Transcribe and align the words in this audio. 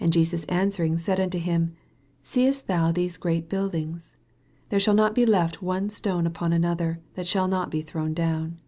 2 0.00 0.04
And 0.06 0.12
Jesus 0.12 0.42
answering 0.46 0.98
said 0.98 1.20
unto 1.20 1.38
him, 1.38 1.76
Seest 2.24 2.66
thou 2.66 2.90
these 2.90 3.16
great 3.16 3.48
build 3.48 3.72
ings? 3.76 4.16
there 4.68 4.80
shall 4.80 4.94
not 4.94 5.14
be 5.14 5.24
left 5.24 5.62
one 5.62 5.88
stone 5.90 6.26
upon 6.26 6.52
another, 6.52 6.98
that 7.14 7.28
shall 7.28 7.46
not 7.46 7.70
be 7.70 7.80
thrown 7.80 8.14
down. 8.14 8.58